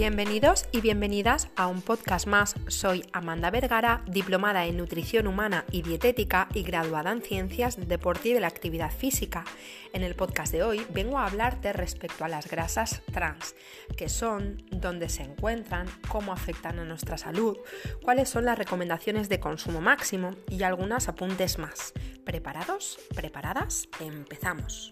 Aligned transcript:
Bienvenidos 0.00 0.64
y 0.72 0.80
bienvenidas 0.80 1.48
a 1.56 1.66
un 1.66 1.82
podcast 1.82 2.26
más. 2.26 2.54
Soy 2.68 3.04
Amanda 3.12 3.50
Vergara, 3.50 4.02
diplomada 4.06 4.64
en 4.64 4.78
nutrición 4.78 5.26
humana 5.26 5.66
y 5.70 5.82
dietética 5.82 6.48
y 6.54 6.62
graduada 6.62 7.12
en 7.12 7.20
ciencias 7.20 7.76
del 7.76 7.86
deporte 7.86 8.30
y 8.30 8.32
de 8.32 8.40
la 8.40 8.46
actividad 8.46 8.90
física. 8.90 9.44
En 9.92 10.02
el 10.02 10.14
podcast 10.14 10.52
de 10.52 10.62
hoy 10.62 10.86
vengo 10.94 11.18
a 11.18 11.26
hablarte 11.26 11.74
respecto 11.74 12.24
a 12.24 12.28
las 12.28 12.48
grasas 12.48 13.02
trans, 13.12 13.54
qué 13.94 14.08
son, 14.08 14.64
dónde 14.70 15.10
se 15.10 15.24
encuentran, 15.24 15.86
cómo 16.08 16.32
afectan 16.32 16.78
a 16.78 16.86
nuestra 16.86 17.18
salud, 17.18 17.58
cuáles 18.02 18.30
son 18.30 18.46
las 18.46 18.56
recomendaciones 18.56 19.28
de 19.28 19.38
consumo 19.38 19.82
máximo 19.82 20.30
y 20.48 20.62
algunos 20.62 21.08
apuntes 21.08 21.58
más. 21.58 21.92
¿Preparados? 22.24 22.98
¿Preparadas? 23.14 23.86
Empezamos. 24.00 24.90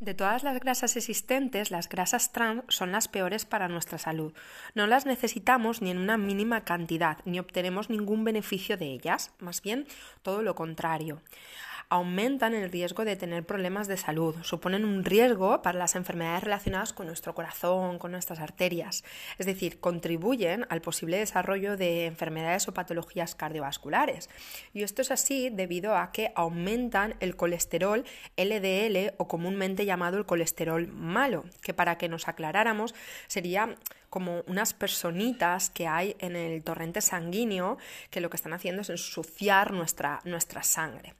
De 0.00 0.14
todas 0.14 0.44
las 0.44 0.58
grasas 0.60 0.96
existentes, 0.96 1.70
las 1.70 1.86
grasas 1.86 2.32
trans 2.32 2.64
son 2.68 2.90
las 2.90 3.06
peores 3.06 3.44
para 3.44 3.68
nuestra 3.68 3.98
salud. 3.98 4.32
No 4.74 4.86
las 4.86 5.04
necesitamos 5.04 5.82
ni 5.82 5.90
en 5.90 5.98
una 5.98 6.16
mínima 6.16 6.64
cantidad, 6.64 7.18
ni 7.26 7.38
obtenemos 7.38 7.90
ningún 7.90 8.24
beneficio 8.24 8.78
de 8.78 8.86
ellas, 8.86 9.30
más 9.40 9.60
bien 9.60 9.86
todo 10.22 10.40
lo 10.40 10.54
contrario 10.54 11.20
aumentan 11.90 12.54
el 12.54 12.70
riesgo 12.70 13.04
de 13.04 13.16
tener 13.16 13.44
problemas 13.44 13.88
de 13.88 13.96
salud, 13.96 14.36
suponen 14.42 14.84
un 14.84 15.04
riesgo 15.04 15.60
para 15.60 15.78
las 15.78 15.96
enfermedades 15.96 16.44
relacionadas 16.44 16.92
con 16.92 17.08
nuestro 17.08 17.34
corazón, 17.34 17.98
con 17.98 18.12
nuestras 18.12 18.38
arterias, 18.38 19.02
es 19.38 19.46
decir, 19.46 19.80
contribuyen 19.80 20.66
al 20.70 20.82
posible 20.82 21.18
desarrollo 21.18 21.76
de 21.76 22.06
enfermedades 22.06 22.68
o 22.68 22.74
patologías 22.74 23.34
cardiovasculares. 23.34 24.30
Y 24.72 24.84
esto 24.84 25.02
es 25.02 25.10
así 25.10 25.50
debido 25.50 25.96
a 25.96 26.12
que 26.12 26.32
aumentan 26.36 27.16
el 27.18 27.34
colesterol 27.34 28.04
LDL 28.36 29.14
o 29.18 29.26
comúnmente 29.26 29.84
llamado 29.84 29.99
el 30.08 30.26
colesterol 30.26 30.88
malo, 30.88 31.44
que 31.62 31.74
para 31.74 31.98
que 31.98 32.08
nos 32.08 32.28
aclaráramos 32.28 32.94
sería 33.26 33.74
como 34.08 34.42
unas 34.46 34.74
personitas 34.74 35.70
que 35.70 35.86
hay 35.86 36.16
en 36.18 36.36
el 36.36 36.62
torrente 36.64 37.00
sanguíneo 37.00 37.78
que 38.10 38.20
lo 38.20 38.30
que 38.30 38.36
están 38.36 38.52
haciendo 38.52 38.82
es 38.82 38.90
ensuciar 38.90 39.72
nuestra, 39.72 40.20
nuestra 40.24 40.62
sangre. 40.62 41.14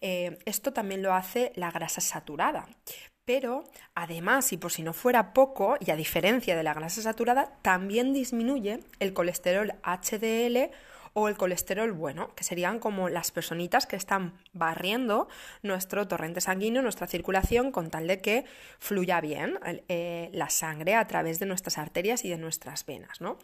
Eh, 0.00 0.38
esto 0.44 0.72
también 0.72 1.02
lo 1.02 1.14
hace 1.14 1.52
la 1.56 1.70
grasa 1.70 2.00
saturada. 2.00 2.66
Pero 3.24 3.64
además, 3.94 4.52
y 4.54 4.56
por 4.56 4.72
si 4.72 4.82
no 4.82 4.94
fuera 4.94 5.34
poco, 5.34 5.76
y 5.80 5.90
a 5.90 5.96
diferencia 5.96 6.56
de 6.56 6.62
la 6.62 6.72
grasa 6.72 7.02
saturada, 7.02 7.52
también 7.60 8.14
disminuye 8.14 8.80
el 9.00 9.12
colesterol 9.12 9.74
HDL 9.82 10.70
o 11.12 11.28
el 11.28 11.36
colesterol 11.36 11.92
bueno, 11.92 12.34
que 12.34 12.44
serían 12.44 12.78
como 12.78 13.08
las 13.08 13.30
personitas 13.30 13.86
que 13.86 13.96
están 13.96 14.34
barriendo 14.52 15.28
nuestro 15.62 16.06
torrente 16.08 16.40
sanguíneo, 16.40 16.82
nuestra 16.82 17.06
circulación, 17.06 17.72
con 17.72 17.90
tal 17.90 18.06
de 18.06 18.20
que 18.20 18.44
fluya 18.78 19.20
bien 19.20 19.58
eh, 19.88 20.30
la 20.32 20.50
sangre 20.50 20.94
a 20.94 21.06
través 21.06 21.38
de 21.38 21.46
nuestras 21.46 21.78
arterias 21.78 22.24
y 22.24 22.30
de 22.30 22.38
nuestras 22.38 22.86
venas. 22.86 23.20
¿no? 23.20 23.38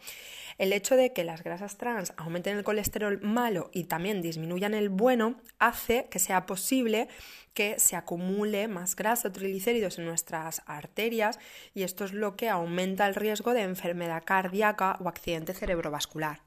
El 0.57 0.73
hecho 0.73 0.95
de 0.95 1.13
que 1.13 1.23
las 1.23 1.43
grasas 1.43 1.77
trans 1.77 2.13
aumenten 2.17 2.57
el 2.57 2.63
colesterol 2.63 3.19
malo 3.21 3.69
y 3.73 3.85
también 3.85 4.21
disminuyan 4.21 4.73
el 4.73 4.89
bueno 4.89 5.35
hace 5.59 6.07
que 6.09 6.19
sea 6.19 6.45
posible 6.45 7.07
que 7.55 7.79
se 7.79 7.95
acumule 7.95 8.67
más 8.67 8.95
grasa 8.95 9.29
o 9.29 9.31
triglicéridos 9.31 9.97
en 9.97 10.05
nuestras 10.05 10.61
arterias 10.67 11.39
y 11.73 11.83
esto 11.83 12.03
es 12.03 12.13
lo 12.13 12.35
que 12.35 12.49
aumenta 12.49 13.07
el 13.07 13.15
riesgo 13.15 13.53
de 13.53 13.61
enfermedad 13.61 14.23
cardíaca 14.25 14.97
o 14.99 15.07
accidente 15.07 15.53
cerebrovascular. 15.53 16.44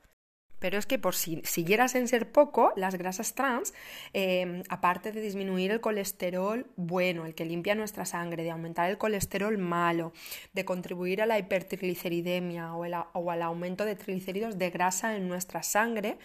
Pero 0.59 0.79
es 0.79 0.87
que 0.87 0.99
por 0.99 1.15
si 1.15 1.41
siguieras 1.45 1.95
en 1.95 2.09
ser 2.09 2.31
poco, 2.31 2.73
las 2.77 2.97
grasas 2.97 3.35
trans, 3.35 3.75
em, 4.13 4.63
aparte 4.69 5.13
de 5.13 5.21
disminuir 5.21 5.71
el 5.71 5.81
colesterol 5.81 6.67
bueno, 6.77 7.27
el 7.27 7.35
que 7.35 7.45
limpia 7.45 7.75
nuestra 7.75 8.05
sangre, 8.05 8.43
de 8.43 8.51
aumentar 8.51 8.91
el 8.91 8.99
colesterol 8.99 9.57
malo, 9.59 10.13
de 10.53 10.65
contribuir 10.65 11.23
a 11.23 11.27
la 11.27 11.39
hipertrigliceridemia 11.39 12.75
o, 12.75 12.85
o 13.13 13.31
al 13.31 13.43
aumento 13.43 13.85
de 13.85 13.97
triglicéridos 13.97 14.59
de 14.59 14.71
grasa 14.71 15.17
en 15.17 15.29
nuestra 15.29 15.63
sangre, 15.63 16.19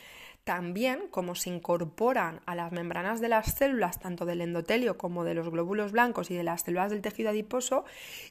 también, 0.43 1.07
como 1.09 1.35
se 1.35 1.49
incorporan 1.49 2.41
a 2.45 2.55
las 2.55 2.71
membranas 2.71 3.21
de 3.21 3.29
las 3.29 3.53
células, 3.53 3.99
tanto 3.99 4.25
del 4.25 4.41
endotelio 4.41 4.97
como 4.97 5.23
de 5.23 5.33
los 5.33 5.49
glóbulos 5.49 5.91
blancos 5.93 6.31
y 6.31 6.35
de 6.35 6.43
las 6.43 6.63
células 6.63 6.91
del 6.91 7.01
tejido 7.01 7.29
adiposo, 7.29 7.85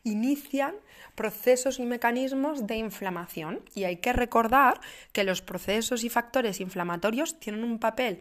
inician 0.05 0.75
procesos 1.15 1.79
y 1.79 1.87
mecanismos 1.87 2.67
de 2.67 2.77
inflamación. 2.77 3.61
Y 3.75 3.85
hay 3.85 3.97
que 3.97 4.13
recordar 4.13 4.81
que 5.13 5.25
los 5.25 5.41
procesos 5.41 6.05
y 6.05 6.11
factores 6.11 6.61
inflamatorios 6.61 7.41
tienen 7.41 7.65
un 7.65 7.79
papel 7.79 8.21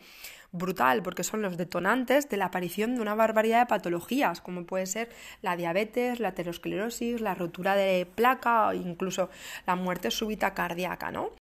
brutal 0.53 1.02
porque 1.02 1.23
son 1.23 1.41
los 1.41 1.58
detonantes 1.58 2.29
de 2.29 2.38
la 2.38 2.46
aparición 2.46 2.96
de 2.96 3.02
una 3.02 3.16
barbaridad 3.16 3.62
de 3.62 3.66
patologías, 3.68 4.41
como 4.41 4.66
puede 4.66 4.85
ser 4.85 5.09
la 5.41 5.56
diabetes, 5.56 6.19
la 6.19 6.29
aterosclerosis, 6.29 7.22
la 7.22 7.35
rotura 7.35 7.75
de 7.75 8.06
placa 8.06 8.68
o 8.68 8.73
incluso 8.73 9.29
la 9.66 9.75
muerte 9.75 10.12
súbita 10.12 10.53
cardíaca, 10.53 11.12
¿no? 11.12 11.41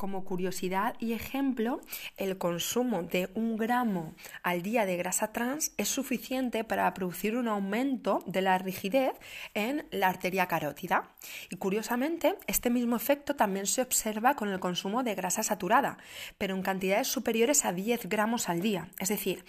Como 0.00 0.24
curiosidad 0.24 0.94
y 0.98 1.12
ejemplo, 1.12 1.82
el 2.16 2.38
consumo 2.38 3.02
de 3.02 3.28
un 3.34 3.58
gramo 3.58 4.14
al 4.42 4.62
día 4.62 4.86
de 4.86 4.96
grasa 4.96 5.30
trans 5.30 5.74
es 5.76 5.90
suficiente 5.90 6.64
para 6.64 6.94
producir 6.94 7.36
un 7.36 7.48
aumento 7.48 8.24
de 8.24 8.40
la 8.40 8.56
rigidez 8.56 9.12
en 9.52 9.84
la 9.90 10.08
arteria 10.08 10.46
carótida. 10.46 11.10
Y 11.50 11.56
curiosamente, 11.56 12.36
este 12.46 12.70
mismo 12.70 12.96
efecto 12.96 13.36
también 13.36 13.66
se 13.66 13.82
observa 13.82 14.36
con 14.36 14.48
el 14.48 14.58
consumo 14.58 15.02
de 15.02 15.14
grasa 15.14 15.42
saturada, 15.42 15.98
pero 16.38 16.56
en 16.56 16.62
cantidades 16.62 17.08
superiores 17.08 17.66
a 17.66 17.74
10 17.74 18.08
gramos 18.08 18.48
al 18.48 18.62
día. 18.62 18.88
Es 19.00 19.10
decir, 19.10 19.44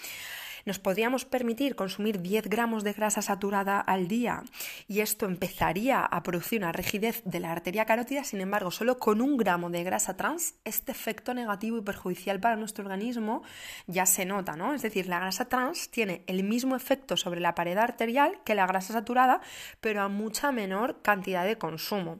nos 0.65 0.79
podríamos 0.79 1.25
permitir 1.25 1.75
consumir 1.75 2.21
10 2.21 2.49
gramos 2.49 2.83
de 2.83 2.93
grasa 2.93 3.21
saturada 3.21 3.79
al 3.79 4.07
día 4.07 4.43
y 4.87 4.99
esto 4.99 5.25
empezaría 5.25 6.05
a 6.05 6.23
producir 6.23 6.59
una 6.59 6.71
rigidez 6.71 7.21
de 7.25 7.39
la 7.39 7.51
arteria 7.51 7.85
carótida, 7.85 8.23
sin 8.23 8.41
embargo, 8.41 8.71
solo 8.71 8.99
con 8.99 9.21
un 9.21 9.37
gramo 9.37 9.69
de 9.69 9.83
grasa 9.83 10.17
trans, 10.17 10.55
este 10.65 10.91
efecto 10.91 11.33
negativo 11.33 11.77
y 11.77 11.81
perjudicial 11.81 12.39
para 12.39 12.55
nuestro 12.55 12.83
organismo 12.83 13.43
ya 13.87 14.05
se 14.05 14.25
nota, 14.25 14.55
¿no? 14.55 14.73
Es 14.73 14.81
decir, 14.81 15.07
la 15.07 15.19
grasa 15.19 15.45
trans 15.45 15.89
tiene 15.89 16.23
el 16.27 16.43
mismo 16.43 16.75
efecto 16.75 17.17
sobre 17.17 17.39
la 17.39 17.55
pared 17.55 17.77
arterial 17.77 18.39
que 18.43 18.55
la 18.55 18.67
grasa 18.67 18.93
saturada, 18.93 19.41
pero 19.79 20.01
a 20.01 20.07
mucha 20.07 20.51
menor 20.51 21.01
cantidad 21.01 21.45
de 21.45 21.57
consumo. 21.57 22.17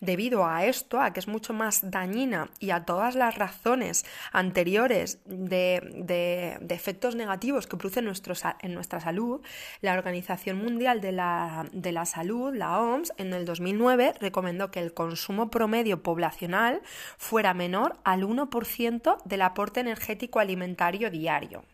Debido 0.00 0.46
a 0.46 0.64
esto, 0.64 1.00
a 1.00 1.12
que 1.12 1.20
es 1.20 1.28
mucho 1.28 1.52
más 1.52 1.90
dañina 1.90 2.50
y 2.58 2.70
a 2.70 2.84
todas 2.84 3.14
las 3.14 3.36
razones 3.36 4.04
anteriores 4.32 5.18
de, 5.24 6.58
de 6.60 6.74
efectos 6.74 7.14
negativos 7.14 7.66
que 7.66 7.76
produce 7.82 8.00
en 8.00 8.74
nuestra 8.74 9.00
salud, 9.00 9.40
la 9.80 9.94
Organización 9.94 10.58
Mundial 10.58 11.00
de 11.00 11.12
la, 11.12 11.66
de 11.72 11.92
la 11.92 12.06
Salud, 12.06 12.54
la 12.54 12.80
OMS, 12.80 13.12
en 13.16 13.32
el 13.32 13.44
2009 13.44 14.14
recomendó 14.20 14.70
que 14.70 14.80
el 14.80 14.94
consumo 14.94 15.50
promedio 15.50 16.02
poblacional 16.02 16.80
fuera 17.18 17.54
menor 17.54 17.96
al 18.04 18.22
1% 18.22 19.22
del 19.24 19.42
aporte 19.42 19.80
energético 19.80 20.38
alimentario 20.38 21.10
diario 21.10 21.64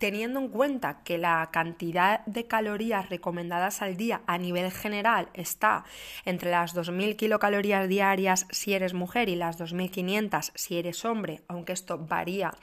teniendo 0.00 0.40
en 0.40 0.48
cuenta 0.48 1.02
que 1.04 1.18
la 1.18 1.50
cantidad 1.52 2.24
de 2.24 2.46
calorías 2.46 3.10
recomendadas 3.10 3.82
al 3.82 3.98
día 3.98 4.22
a 4.26 4.38
nivel 4.38 4.72
general 4.72 5.28
está 5.34 5.84
entre 6.24 6.50
las 6.50 6.74
2.000 6.74 7.16
kilocalorías 7.16 7.86
diarias 7.86 8.46
si 8.50 8.72
eres 8.72 8.94
mujer 8.94 9.28
y 9.28 9.36
las 9.36 9.60
2.500 9.60 10.52
si 10.54 10.78
eres 10.78 11.04
hombre, 11.04 11.42
aunque 11.48 11.74
esto 11.74 11.98
varía 11.98 12.54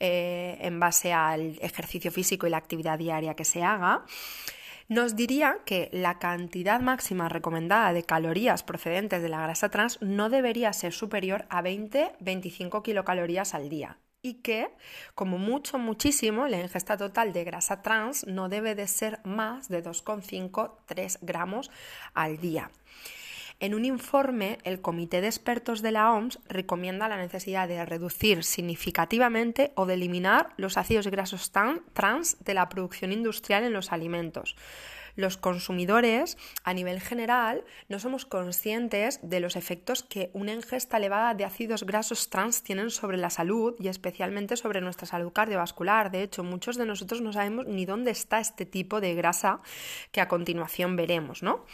eh, 0.00 0.58
en 0.62 0.80
base 0.80 1.12
al 1.12 1.56
ejercicio 1.60 2.10
físico 2.10 2.48
y 2.48 2.50
la 2.50 2.56
actividad 2.56 2.98
diaria 2.98 3.34
que 3.34 3.44
se 3.44 3.62
haga, 3.62 4.04
nos 4.88 5.14
diría 5.14 5.58
que 5.64 5.90
la 5.92 6.18
cantidad 6.18 6.80
máxima 6.80 7.28
recomendada 7.28 7.92
de 7.92 8.02
calorías 8.02 8.64
procedentes 8.64 9.22
de 9.22 9.28
la 9.28 9.42
grasa 9.42 9.68
trans 9.68 10.02
no 10.02 10.28
debería 10.28 10.72
ser 10.72 10.92
superior 10.92 11.46
a 11.50 11.62
20-25 11.62 12.82
kilocalorías 12.82 13.54
al 13.54 13.68
día 13.68 13.98
y 14.22 14.34
que, 14.34 14.68
como 15.14 15.38
mucho, 15.38 15.78
muchísimo, 15.78 16.46
la 16.48 16.60
ingesta 16.60 16.96
total 16.96 17.32
de 17.32 17.44
grasa 17.44 17.82
trans 17.82 18.26
no 18.26 18.48
debe 18.48 18.74
de 18.74 18.86
ser 18.86 19.20
más 19.24 19.68
de 19.68 19.82
2,5-3 19.82 21.18
gramos 21.22 21.70
al 22.14 22.38
día. 22.38 22.70
En 23.60 23.74
un 23.74 23.84
informe, 23.84 24.56
el 24.64 24.80
Comité 24.80 25.20
de 25.20 25.26
Expertos 25.26 25.82
de 25.82 25.92
la 25.92 26.12
OMS 26.12 26.38
recomienda 26.48 27.08
la 27.08 27.18
necesidad 27.18 27.68
de 27.68 27.84
reducir 27.84 28.42
significativamente 28.42 29.72
o 29.74 29.84
de 29.84 29.94
eliminar 29.94 30.54
los 30.56 30.78
ácidos 30.78 31.08
grasos 31.08 31.52
trans 31.52 32.42
de 32.42 32.54
la 32.54 32.70
producción 32.70 33.12
industrial 33.12 33.64
en 33.64 33.74
los 33.74 33.92
alimentos, 33.92 34.56
los 35.16 35.36
consumidores 35.36 36.38
a 36.64 36.74
nivel 36.74 37.00
general 37.00 37.64
no 37.88 37.98
somos 37.98 38.26
conscientes 38.26 39.20
de 39.22 39.40
los 39.40 39.56
efectos 39.56 40.02
que 40.02 40.30
una 40.32 40.52
ingesta 40.52 40.96
elevada 40.96 41.34
de 41.34 41.44
ácidos 41.44 41.84
grasos 41.84 42.30
trans 42.30 42.62
tienen 42.62 42.90
sobre 42.90 43.16
la 43.16 43.30
salud 43.30 43.74
y 43.78 43.88
especialmente 43.88 44.56
sobre 44.56 44.80
nuestra 44.80 45.06
salud 45.06 45.32
cardiovascular. 45.32 46.10
De 46.10 46.22
hecho, 46.22 46.44
muchos 46.44 46.76
de 46.76 46.86
nosotros 46.86 47.20
no 47.20 47.32
sabemos 47.32 47.66
ni 47.66 47.84
dónde 47.84 48.10
está 48.10 48.40
este 48.40 48.66
tipo 48.66 49.00
de 49.00 49.14
grasa 49.14 49.60
que 50.12 50.20
a 50.20 50.28
continuación 50.28 50.96
veremos, 50.96 51.42
¿no? 51.42 51.64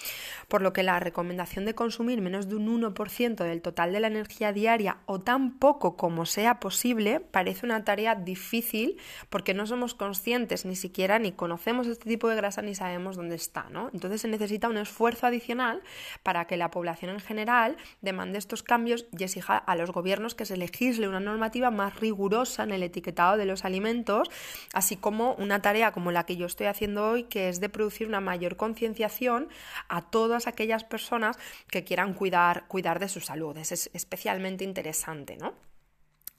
Por 0.48 0.62
lo 0.62 0.72
que 0.72 0.82
la 0.82 1.00
recomendación 1.00 1.64
de 1.64 1.74
consumir 1.74 2.20
menos 2.20 2.48
de 2.48 2.56
un 2.56 2.82
1% 2.82 3.36
del 3.36 3.62
total 3.62 3.92
de 3.92 4.00
la 4.00 4.06
energía 4.06 4.52
diaria 4.52 4.98
o 5.06 5.20
tan 5.20 5.58
poco 5.58 5.96
como 5.96 6.26
sea 6.26 6.60
posible 6.60 7.20
parece 7.20 7.66
una 7.66 7.84
tarea 7.84 8.14
difícil 8.14 8.98
porque 9.30 9.54
no 9.54 9.66
somos 9.66 9.94
conscientes 9.94 10.64
ni 10.64 10.76
siquiera 10.76 11.18
ni 11.18 11.32
conocemos 11.32 11.86
este 11.86 12.08
tipo 12.08 12.28
de 12.28 12.36
grasa 12.36 12.62
ni 12.62 12.74
sabemos 12.74 13.16
dónde 13.16 13.35
está. 13.36 13.66
Entonces 13.92 14.20
se 14.20 14.28
necesita 14.28 14.68
un 14.68 14.76
esfuerzo 14.76 15.26
adicional 15.26 15.82
para 16.22 16.46
que 16.46 16.56
la 16.56 16.70
población 16.70 17.12
en 17.12 17.20
general 17.20 17.76
demande 18.00 18.38
estos 18.38 18.62
cambios 18.62 19.06
y 19.16 19.22
exija 19.22 19.56
a 19.56 19.76
los 19.76 19.92
gobiernos 19.92 20.34
que 20.34 20.44
se 20.44 20.56
legisle 20.56 21.08
una 21.08 21.20
normativa 21.20 21.70
más 21.70 22.00
rigurosa 22.00 22.64
en 22.64 22.72
el 22.72 22.82
etiquetado 22.82 23.36
de 23.36 23.46
los 23.46 23.64
alimentos, 23.64 24.28
así 24.72 24.96
como 24.96 25.34
una 25.34 25.62
tarea 25.62 25.92
como 25.92 26.10
la 26.10 26.24
que 26.24 26.36
yo 26.36 26.46
estoy 26.46 26.66
haciendo 26.66 27.08
hoy, 27.08 27.24
que 27.24 27.48
es 27.48 27.60
de 27.60 27.68
producir 27.68 28.08
una 28.08 28.20
mayor 28.20 28.56
concienciación 28.56 29.48
a 29.88 30.02
todas 30.10 30.46
aquellas 30.46 30.84
personas 30.84 31.38
que 31.70 31.84
quieran 31.84 32.14
cuidar, 32.14 32.66
cuidar 32.66 32.98
de 32.98 33.08
su 33.08 33.20
salud. 33.20 33.56
Es 33.56 33.90
especialmente 33.92 34.64
interesante, 34.64 35.36
¿no? 35.36 35.54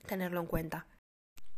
Tenerlo 0.06 0.42
en 0.42 0.48
cuenta. 0.48 0.86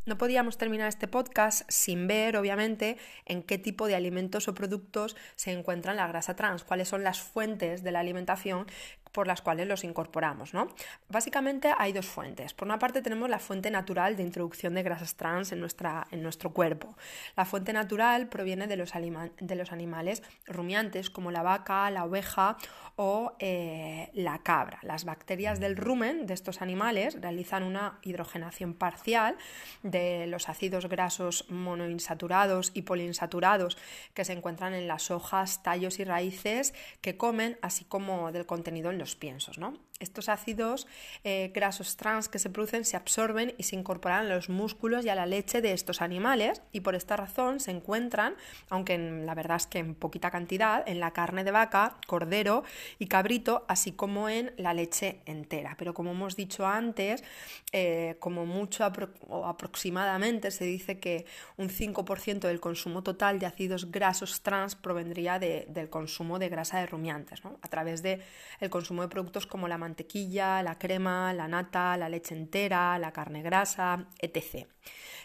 No 0.06 0.18
podíamos 0.18 0.58
terminar 0.58 0.88
este 0.88 1.08
podcast 1.08 1.70
sin 1.70 2.08
ver, 2.08 2.38
obviamente, 2.38 2.98
en 3.26 3.44
qué 3.44 3.58
tipo 3.58 3.88
de 3.88 3.96
alimentos 3.96 4.48
o 4.48 4.56
productos 4.56 5.16
se 5.36 5.52
encuentran 5.52 5.98
la 5.98 6.08
grasa 6.08 6.36
trans, 6.36 6.64
cuáles 6.64 6.88
son 6.88 7.04
las 7.04 7.20
fuentes 7.22 7.84
de 7.84 7.92
la 7.92 8.00
alimentación 8.00 8.66
por 9.12 9.28
las 9.28 9.42
cuales 9.42 9.68
los 9.68 9.84
incorporamos. 9.84 10.54
¿no? 10.54 10.68
Básicamente 11.10 11.74
hay 11.78 11.94
dos 11.94 12.06
fuentes. 12.06 12.54
Por 12.54 12.68
una 12.68 12.80
parte 12.80 13.02
tenemos 13.02 13.30
la 13.30 13.40
fuente 13.40 13.72
natural 13.72 14.16
de 14.16 14.24
introducción 14.24 14.74
de 14.74 14.84
grasas 14.84 15.16
trans 15.16 15.52
en, 15.52 15.60
nuestra, 15.60 16.08
en 16.12 16.22
nuestro 16.24 16.52
cuerpo. 16.52 16.96
La 17.36 17.46
fuente 17.46 17.74
natural 17.74 18.30
proviene 18.30 18.68
de 18.68 18.78
los, 18.78 18.92
de 18.94 19.56
los 19.56 19.72
animales 19.72 20.24
rumiantes 20.46 21.10
como 21.10 21.32
la 21.32 21.42
vaca, 21.42 21.90
la 21.92 22.06
oveja 22.06 22.58
o 22.96 23.34
eh, 23.40 23.89
la 24.24 24.40
cabra. 24.40 24.80
Las 24.84 25.06
bacterias 25.06 25.60
del 25.62 25.78
rumen 25.78 26.26
de 26.26 26.34
estos 26.34 26.62
animales 26.62 27.20
realizan 27.22 27.64
una 27.64 28.00
hidrogenación 28.02 28.74
parcial 28.74 29.38
de 29.82 30.28
los 30.28 30.50
ácidos 30.50 30.90
grasos 30.90 31.46
monoinsaturados 31.50 32.72
y 32.74 32.82
poliinsaturados 32.82 33.78
que 34.14 34.26
se 34.26 34.34
encuentran 34.34 34.74
en 34.74 34.88
las 34.88 35.10
hojas, 35.10 35.64
tallos 35.64 36.00
y 36.00 36.04
raíces 36.04 36.74
que 37.00 37.16
comen, 37.16 37.58
así 37.62 37.86
como 37.86 38.34
del 38.34 38.46
contenido 38.46 38.92
en 38.92 39.00
los 39.00 39.16
piensos. 39.16 39.58
¿no? 39.58 39.78
Estos 40.00 40.28
ácidos 40.28 40.88
eh, 41.24 41.52
grasos 41.54 41.96
trans 41.96 42.28
que 42.28 42.40
se 42.40 42.50
producen 42.50 42.86
se 42.86 42.98
absorben 42.98 43.54
y 43.58 43.64
se 43.64 43.76
incorporan 43.76 44.26
a 44.26 44.36
los 44.36 44.50
músculos 44.50 45.06
y 45.06 45.10
a 45.10 45.16
la 45.16 45.26
leche 45.26 45.62
de 45.62 45.74
estos 45.74 46.02
animales 46.02 46.62
y 46.72 46.82
por 46.82 46.96
esta 46.96 47.16
razón 47.16 47.60
se 47.60 47.72
encuentran, 47.72 48.36
aunque 48.70 48.96
en, 48.96 49.26
la 49.26 49.36
verdad 49.36 49.58
es 49.58 49.68
que 49.68 49.80
en 49.80 49.96
poquita 49.96 50.32
cantidad, 50.32 50.88
en 50.88 51.00
la 51.00 51.12
carne 51.12 51.44
de 51.44 51.52
vaca, 51.52 51.98
cordero 52.08 52.64
y 52.98 53.08
cabrito, 53.08 53.66
así 53.68 53.92
como 53.92 54.09
en 54.30 54.52
la 54.58 54.74
leche 54.74 55.22
entera. 55.26 55.76
Pero 55.78 55.94
como 55.94 56.12
hemos 56.12 56.36
dicho 56.36 56.66
antes, 56.66 57.24
eh, 57.72 58.16
como 58.20 58.46
mucho 58.46 58.84
o 59.28 59.46
aproximadamente 59.46 60.52
se 60.52 60.66
dice 60.66 61.00
que 61.00 61.26
un 61.58 61.70
5% 61.70 62.48
del 62.48 62.60
consumo 62.60 63.04
total 63.04 63.40
de 63.40 63.46
ácidos 63.46 63.92
grasos 63.92 64.42
trans 64.42 64.76
provendría 64.76 65.38
del 65.40 65.90
consumo 65.90 66.40
de 66.40 66.50
grasa 66.50 66.80
de 66.80 66.88
rumiantes, 66.88 67.42
a 67.46 67.68
través 67.68 68.02
del 68.02 68.22
el 68.60 68.70
consumo 68.70 69.04
de 69.04 69.10
productos 69.10 69.46
como 69.46 69.68
la 69.68 69.78
mantequilla, 69.78 70.64
la 70.64 70.78
crema, 70.78 71.34
la 71.34 71.48
nata, 71.48 71.96
la 71.98 72.10
leche 72.10 72.36
entera, 72.36 72.98
la 72.98 73.12
carne 73.12 73.42
grasa, 73.42 74.08
etc. 74.20 74.68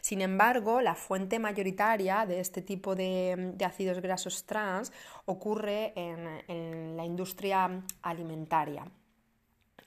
Sin 0.00 0.20
embargo, 0.20 0.80
la 0.80 0.94
fuente 0.94 1.38
mayoritaria 1.38 2.26
de 2.26 2.40
este 2.40 2.62
tipo 2.62 2.94
de, 2.94 3.54
ácidos 3.64 4.00
grasos 4.00 4.44
trans 4.44 4.92
ocurre 5.24 5.92
en 5.96 6.96
la 6.96 7.04
industria 7.04 7.82
alimentaria 8.02 8.84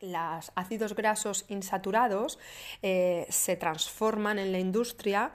los 0.02 0.52
ácidos 0.56 0.96
grasos 0.96 1.46
insaturados 1.48 2.40
eh, 2.82 3.26
se 3.30 3.56
transforman 3.56 4.40
en 4.40 4.52
la 4.52 4.60
industria 4.60 5.32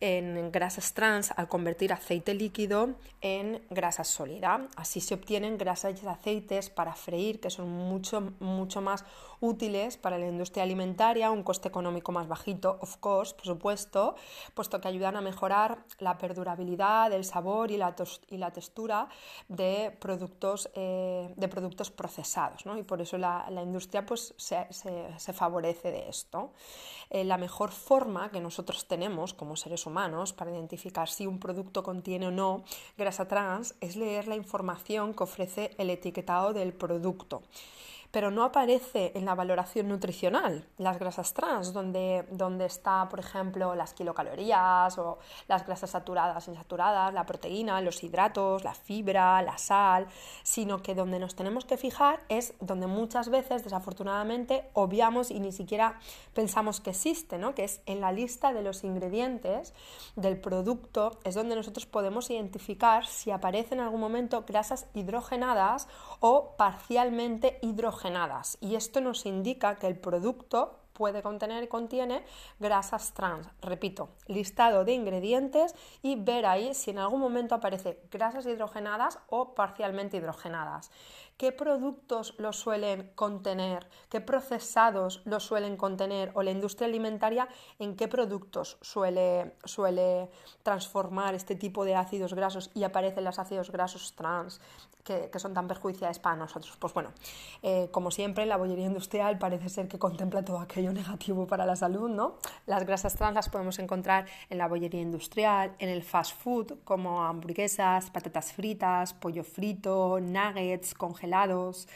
en 0.00 0.52
grasas 0.52 0.92
trans 0.92 1.32
al 1.36 1.48
convertir 1.48 1.92
aceite 1.92 2.34
líquido 2.34 2.96
en 3.20 3.62
grasa 3.70 4.04
sólida. 4.04 4.68
Así 4.76 5.00
se 5.00 5.14
obtienen 5.14 5.56
grasas 5.56 6.02
y 6.02 6.06
aceites 6.06 6.70
para 6.70 6.94
freír 6.94 7.40
que 7.40 7.50
son 7.50 7.68
mucho, 7.68 8.32
mucho 8.40 8.80
más 8.80 9.04
útiles 9.40 9.96
para 9.96 10.18
la 10.18 10.26
industria 10.26 10.64
alimentaria, 10.64 11.30
un 11.30 11.42
coste 11.42 11.68
económico 11.68 12.12
más 12.12 12.28
bajito, 12.28 12.78
of 12.80 12.96
course, 12.98 13.34
por 13.34 13.44
supuesto, 13.44 14.14
puesto 14.54 14.80
que 14.80 14.88
ayudan 14.88 15.16
a 15.16 15.20
mejorar 15.20 15.78
la 15.98 16.16
perdurabilidad, 16.16 17.12
el 17.12 17.24
sabor 17.24 17.70
y 17.70 17.76
la, 17.76 17.94
y 18.28 18.38
la 18.38 18.50
textura 18.50 19.08
de 19.48 19.96
productos, 20.00 20.70
eh, 20.74 21.32
de 21.36 21.48
productos 21.48 21.90
procesados. 21.90 22.64
¿no? 22.66 22.78
Y 22.78 22.82
por 22.82 23.00
eso 23.00 23.18
la, 23.18 23.46
la 23.50 23.62
industria 23.62 24.05
pues 24.06 24.34
se, 24.36 25.32
favorece 25.32 25.90
de 25.90 26.08
esto. 26.08 26.52
Eh, 27.10 27.24
la 27.24 27.36
mejor 27.36 27.70
forma 27.70 28.30
que 28.30 28.40
nosotros 28.40 28.88
tenemos 28.88 29.34
como 29.34 29.56
seres 29.56 29.86
humanos 29.86 30.32
para 30.32 30.50
identificar 30.50 31.08
si 31.08 31.26
un 31.26 31.38
producto 31.38 31.82
contiene 31.82 32.28
o 32.28 32.30
no 32.30 32.64
grasa 32.96 33.28
trans 33.28 33.74
es 33.80 33.96
leer 33.96 34.26
la 34.26 34.36
información 34.36 35.14
que 35.14 35.24
ofrece 35.24 35.70
el 35.78 35.90
etiquetado 35.90 36.52
del 36.52 36.72
producto 36.72 37.42
pero 38.16 38.30
no 38.30 38.44
aparece 38.44 39.12
en 39.14 39.26
la 39.26 39.34
valoración 39.34 39.88
nutricional 39.88 40.64
las 40.78 40.98
grasas 40.98 41.34
trans, 41.34 41.74
donde, 41.74 42.24
donde 42.30 42.64
está, 42.64 43.06
por 43.10 43.20
ejemplo, 43.20 43.74
las 43.74 43.92
kilocalorías 43.92 44.96
o 44.96 45.18
las 45.48 45.66
grasas 45.66 45.90
saturadas, 45.90 46.48
insaturadas, 46.48 47.12
la 47.12 47.26
proteína, 47.26 47.78
los 47.82 48.02
hidratos, 48.02 48.64
la 48.64 48.72
fibra, 48.72 49.42
la 49.42 49.58
sal, 49.58 50.06
sino 50.44 50.80
que 50.80 50.94
donde 50.94 51.18
nos 51.18 51.34
tenemos 51.34 51.66
que 51.66 51.76
fijar 51.76 52.20
es 52.30 52.54
donde 52.58 52.86
muchas 52.86 53.28
veces, 53.28 53.64
desafortunadamente, 53.64 54.64
obviamos 54.72 55.30
y 55.30 55.38
ni 55.38 55.52
siquiera 55.52 56.00
pensamos 56.32 56.80
que 56.80 56.92
existe, 56.92 57.36
¿no? 57.36 57.54
que 57.54 57.64
es 57.64 57.82
en 57.84 58.00
la 58.00 58.12
lista 58.12 58.54
de 58.54 58.62
los 58.62 58.82
ingredientes 58.82 59.74
del 60.14 60.40
producto, 60.40 61.18
es 61.24 61.34
donde 61.34 61.54
nosotros 61.54 61.84
podemos 61.84 62.30
identificar 62.30 63.04
si 63.04 63.30
aparecen 63.30 63.80
en 63.80 63.84
algún 63.84 64.00
momento 64.00 64.46
grasas 64.48 64.86
hidrogenadas 64.94 65.86
o 66.20 66.54
parcialmente 66.56 67.58
hidrogenadas 67.60 68.05
y 68.60 68.76
esto 68.76 69.00
nos 69.00 69.26
indica 69.26 69.78
que 69.78 69.86
el 69.86 69.98
producto 69.98 70.78
puede 70.96 71.22
contener 71.22 71.62
y 71.62 71.68
contiene 71.68 72.24
grasas 72.58 73.12
trans. 73.12 73.46
Repito, 73.60 74.08
listado 74.26 74.84
de 74.84 74.94
ingredientes 74.94 75.74
y 76.02 76.16
ver 76.16 76.46
ahí 76.46 76.72
si 76.74 76.90
en 76.90 76.98
algún 76.98 77.20
momento 77.20 77.54
aparece 77.54 78.00
grasas 78.10 78.46
hidrogenadas 78.46 79.18
o 79.28 79.54
parcialmente 79.54 80.16
hidrogenadas. 80.16 80.90
¿Qué 81.36 81.52
productos 81.52 82.34
lo 82.38 82.54
suelen 82.54 83.10
contener? 83.14 83.86
¿Qué 84.08 84.22
procesados 84.22 85.20
lo 85.26 85.38
suelen 85.38 85.76
contener? 85.76 86.30
¿O 86.32 86.42
la 86.42 86.50
industria 86.50 86.88
alimentaria 86.88 87.46
en 87.78 87.94
qué 87.94 88.08
productos 88.08 88.78
suele, 88.80 89.54
suele 89.64 90.30
transformar 90.62 91.34
este 91.34 91.54
tipo 91.54 91.84
de 91.84 91.94
ácidos 91.94 92.32
grasos 92.32 92.70
y 92.72 92.84
aparecen 92.84 93.24
los 93.24 93.38
ácidos 93.38 93.70
grasos 93.70 94.14
trans? 94.16 94.62
Que, 95.04 95.30
son 95.38 95.52
tan 95.52 95.68
perjudiciales 95.68 96.18
para 96.18 96.36
nosotros. 96.36 96.74
Pues 96.78 96.94
bueno, 96.94 97.12
eh, 97.62 97.90
como 97.92 98.10
siempre, 98.10 98.46
la 98.46 98.56
bollería 98.56 98.86
industrial 98.86 99.38
parece 99.38 99.68
ser 99.68 99.88
que 99.88 99.98
contempla 99.98 100.42
todo 100.42 100.58
aquello 100.58 100.85
negativo 100.92 101.46
para 101.46 101.66
la 101.66 101.76
salud, 101.76 102.08
¿no? 102.08 102.36
Las 102.66 102.84
grasas 102.84 103.14
trans 103.14 103.34
las 103.34 103.48
podemos 103.48 103.78
encontrar 103.78 104.26
en 104.50 104.58
la 104.58 104.68
bollería 104.68 105.00
industrial, 105.00 105.74
en 105.78 105.88
el 105.88 106.02
fast 106.02 106.36
food, 106.36 106.78
como 106.84 107.24
hamburguesas, 107.24 108.10
patatas 108.10 108.52
fritas, 108.52 109.14
pollo 109.14 109.44
frito, 109.44 110.18
nuggets, 110.20 110.94
congelados 110.94 111.88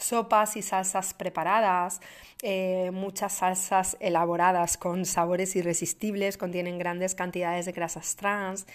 sopas 0.00 0.56
y 0.56 0.62
salsas 0.62 1.14
preparadas, 1.14 2.00
eh, 2.42 2.90
muchas 2.92 3.34
salsas 3.34 3.98
elaboradas 4.00 4.78
con 4.78 5.04
sabores 5.04 5.54
irresistibles, 5.56 6.38
contienen 6.38 6.78
grandes 6.78 7.14
cantidades 7.14 7.66
de 7.66 7.72
grasas 7.72 8.16
trans, 8.16 8.66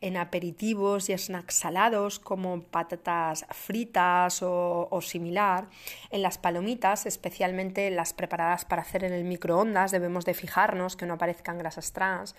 en 0.00 0.16
aperitivos 0.16 1.10
y 1.10 1.18
snacks 1.18 1.54
salados 1.54 2.18
como 2.18 2.62
patatas 2.62 3.44
fritas 3.50 4.42
o, 4.42 4.88
o 4.90 5.00
similar, 5.02 5.68
en 6.10 6.22
las 6.22 6.38
palomitas, 6.38 7.04
especialmente 7.04 7.90
las 7.90 8.14
preparadas 8.14 8.64
para 8.64 8.82
hacer 8.82 9.04
en 9.04 9.12
el 9.12 9.24
microondas, 9.24 9.90
debemos 9.90 10.24
de 10.24 10.34
fijarnos 10.34 10.96
que 10.96 11.04
no 11.06 11.14
aparezcan 11.14 11.58
grasas 11.58 11.92
trans, 11.92 12.34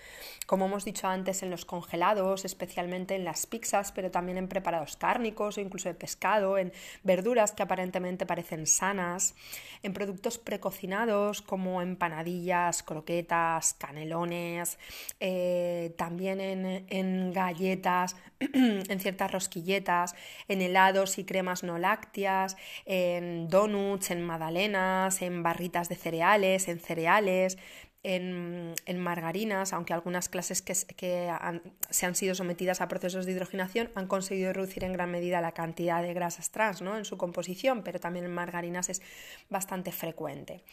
como 0.48 0.66
hemos 0.66 0.84
dicho 0.84 1.08
antes 1.08 1.44
en 1.44 1.52
los 1.52 1.66
congelados, 1.66 2.44
especialmente 2.44 3.16
en 3.16 3.24
las 3.24 3.46
pizzas, 3.46 3.92
pero 3.92 4.10
también 4.10 4.38
en 4.38 4.48
preparados 4.48 4.98
cárnicos 4.98 5.58
o 5.58 5.62
incluso 5.62 5.90
de 5.90 5.96
pescado, 5.96 6.58
en 6.58 6.74
verduras 7.04 7.52
que 7.52 7.64
aparentemente 7.64 8.26
parecen 8.32 8.66
sanas, 8.66 9.36
en 9.84 9.92
productos 9.92 10.38
precocinados 10.38 11.42
como 11.42 11.82
empanadillas, 11.82 12.82
croquetas, 12.82 13.74
canelones, 13.74 14.80
eh, 15.20 15.94
también 15.98 16.40
en, 16.40 17.34
galletas, 17.34 18.16
en 18.40 19.00
ciertas 19.02 19.34
rosquilletas, 19.34 20.16
en 20.48 20.62
helados 20.62 21.18
y 21.18 21.26
cremas 21.26 21.64
no 21.64 21.78
lácteas, 21.78 22.56
en 22.86 23.50
donuts, 23.50 24.12
en 24.12 24.22
magdalenas, 24.22 25.22
en 25.22 25.44
barritas 25.44 25.90
de 25.90 25.96
cereales, 25.96 26.70
en 26.70 26.80
cereales, 26.80 27.58
en, 28.04 28.74
margarinas, 28.98 29.74
aunque 29.74 29.94
algunas 29.94 30.30
clases 30.30 30.62
que, 30.62 30.74
se 30.74 32.06
han 32.06 32.16
sido 32.16 32.36
sometidas 32.36 32.82
a 32.82 32.88
procesos 32.88 33.26
de 33.26 33.34
hidrogenación 33.34 33.90
han 33.96 34.08
conseguido 34.08 34.54
reducir 34.54 34.84
en 34.84 34.94
gran 34.94 35.12
medida 35.12 35.42
la 35.42 35.52
cantidad 35.52 36.02
de 36.02 36.14
grasas 36.14 36.50
trans 36.52 36.82
¿no? 36.82 36.98
en 36.98 37.06
su 37.06 37.18
composición, 37.18 37.84
pero 37.84 38.00
también 38.00 38.26
en 38.26 38.34
margarinas 38.34 38.90
es 38.90 39.02
bastante 39.50 39.92
frecuente. 39.92 40.64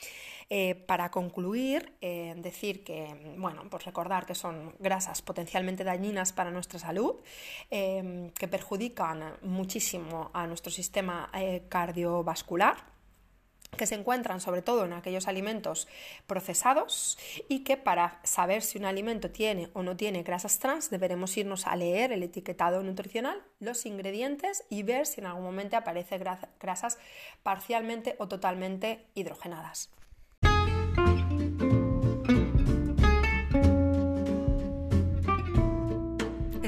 Eh, 0.51 0.75
para 0.75 1.11
concluir, 1.11 1.93
eh, 2.01 2.35
decir 2.39 2.83
que, 2.83 3.35
bueno, 3.37 3.65
pues 3.69 3.85
recordar 3.85 4.25
que 4.25 4.35
son 4.35 4.75
grasas 4.79 5.21
potencialmente 5.21 5.85
dañinas 5.85 6.33
para 6.33 6.51
nuestra 6.51 6.79
salud, 6.79 7.17
eh, 7.71 8.31
que 8.39 8.49
perjudican 8.49 9.35
muchísimo 9.43 10.31
a 10.33 10.47
nuestro 10.47 10.73
sistema 10.73 11.31
cardiovascular 11.69 12.98
que 13.77 13.87
se 13.87 13.95
encuentran 13.95 14.41
sobre 14.41 14.63
todo 14.63 14.85
en 14.85 14.93
aquellos 14.93 15.29
alimentos 15.29 15.89
procesados 16.27 17.19
y 17.49 17.61
que 17.61 17.77
para 17.77 18.21
saber 18.25 18.63
si 18.63 18.79
un 18.79 18.85
alimento 18.85 19.31
tiene 19.31 19.71
o 19.73 19.83
no 19.83 19.97
tiene 19.97 20.23
grasas 20.23 20.59
trans 20.59 20.91
deberemos 20.91 21.37
irnos 21.37 21.67
a 21.67 21.77
leer 21.77 22.13
el 22.13 22.23
etiquetado 22.23 22.83
nutricional, 22.83 23.43
los 23.61 23.87
ingredientes 23.87 24.65
y 24.69 24.83
ver 24.83 25.07
si 25.07 25.21
en 25.21 25.27
algún 25.27 25.45
momento 25.45 25.77
aparece 25.77 26.19
grasas 26.61 26.99
parcialmente 27.43 28.17
o 28.19 28.29
totalmente 28.29 29.07
hidrogenadas. 29.15 29.91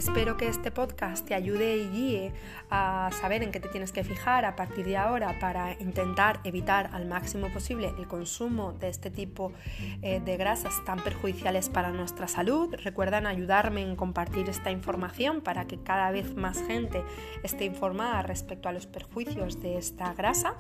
Espero 0.01 0.39
que 0.39 0.49
este 0.49 0.71
podcast 0.71 1.27
te 1.27 1.35
ayude 1.35 1.77
y 1.77 1.91
guíe 1.91 2.33
a 2.71 3.11
saber 3.21 3.43
en 3.43 3.53
qué 3.53 3.61
te 3.61 3.69
tienes 3.69 3.93
que 3.93 4.03
fijar 4.03 4.47
a 4.47 4.57
partir 4.57 4.87
de 4.87 4.97
ahora 4.97 5.39
para 5.39 5.75
intentar 5.79 6.41
evitar 6.45 6.89
al 6.95 7.05
máximo 7.05 7.53
posible 7.53 7.93
el 7.99 8.09
consumo 8.09 8.73
de 8.73 8.89
este 8.89 9.11
tipo 9.11 9.53
eh, 10.01 10.23
de 10.25 10.39
grasas 10.39 10.83
tan 10.87 11.01
perjudiciales 11.01 11.69
para 11.69 11.91
nuestra 11.91 12.29
salud. 12.29 12.75
Recuerdan 12.83 13.27
ayudarme 13.27 13.83
en 13.83 13.95
compartir 13.95 14.49
esta 14.49 14.71
información 14.71 15.43
para 15.43 15.67
que 15.67 15.77
cada 15.83 16.11
vez 16.11 16.35
más 16.35 16.63
gente 16.63 17.05
esté 17.43 17.67
informada 17.67 18.23
respecto 18.23 18.71
a 18.71 18.73
los 18.73 18.87
perjuicios 18.87 19.61
de 19.61 19.77
esta 19.77 20.15
grasa. 20.15 20.55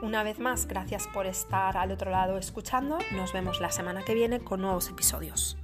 Una 0.00 0.22
vez 0.22 0.38
más, 0.38 0.66
gracias 0.66 1.06
por 1.08 1.26
estar 1.26 1.76
al 1.76 1.92
otro 1.92 2.10
lado 2.10 2.38
escuchando. 2.38 2.98
Nos 3.14 3.34
vemos 3.34 3.60
la 3.60 3.70
semana 3.70 4.02
que 4.02 4.14
viene 4.14 4.40
con 4.40 4.62
nuevos 4.62 4.88
episodios. 4.88 5.58